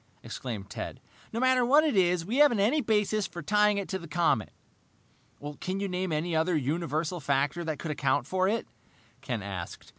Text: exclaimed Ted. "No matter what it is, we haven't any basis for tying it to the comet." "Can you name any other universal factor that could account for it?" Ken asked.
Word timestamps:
exclaimed 0.23 0.67
Ted. 0.67 0.99
"No 1.31 1.39
matter 1.39 1.63
what 1.63 1.83
it 1.83 1.95
is, 1.95 2.25
we 2.25 2.37
haven't 2.37 2.59
any 2.59 2.81
basis 2.81 3.27
for 3.27 3.43
tying 3.43 3.77
it 3.77 3.87
to 3.89 3.99
the 3.99 4.07
comet." 4.07 4.49
"Can 5.59 5.79
you 5.79 5.87
name 5.87 6.11
any 6.11 6.35
other 6.35 6.55
universal 6.57 7.19
factor 7.19 7.63
that 7.63 7.77
could 7.77 7.91
account 7.91 8.25
for 8.25 8.47
it?" 8.47 8.65
Ken 9.21 9.43
asked. 9.43 9.89